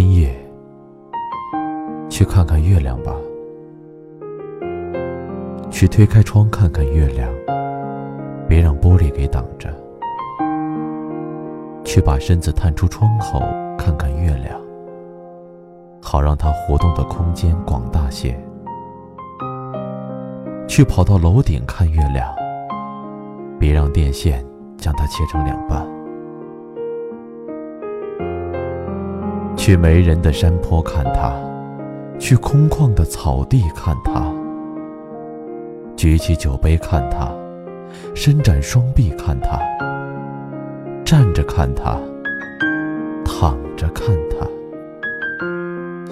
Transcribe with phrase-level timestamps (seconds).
[0.00, 0.32] 今夜
[2.08, 3.12] 去看看月亮吧，
[5.72, 7.28] 去推开窗看看月亮，
[8.48, 9.68] 别让玻璃给挡着。
[11.82, 13.40] 去把身子探出窗口
[13.76, 14.56] 看看月亮，
[16.00, 18.38] 好让它活动的空间广大些。
[20.68, 22.32] 去跑到楼顶看月亮，
[23.58, 24.46] 别让电线
[24.76, 25.97] 将它切成两半。
[29.68, 31.30] 去没人的山坡看它，
[32.18, 34.24] 去空旷的草地看它。
[35.94, 37.30] 举起酒杯看它，
[38.14, 39.60] 伸展双臂看它。
[41.04, 41.98] 站着看它，
[43.26, 44.46] 躺着看它，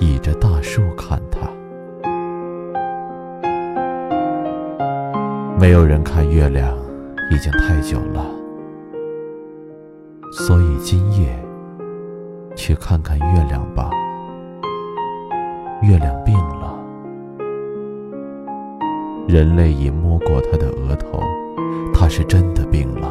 [0.01, 1.49] 倚着大树看它。
[5.59, 6.77] 没有人看月亮，
[7.31, 8.23] 已经太久了，
[10.47, 11.35] 所以今夜
[12.67, 13.89] 去看看月亮吧。
[15.83, 16.77] 月亮病了，
[19.29, 21.21] 人类已摸过它的额头，
[21.95, 23.09] 它是真的病了。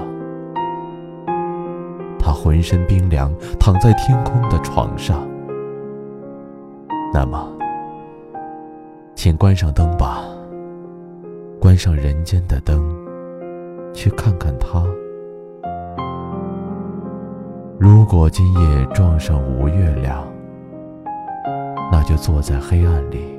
[2.19, 5.25] 他浑身冰凉，躺在天空的床上。
[7.13, 7.49] 那么，
[9.15, 10.21] 请关上灯吧，
[11.61, 12.83] 关上人间的灯，
[13.93, 14.83] 去看看他。
[17.85, 20.27] 如果今夜撞上无月亮，
[21.91, 23.34] 那就坐在黑暗里，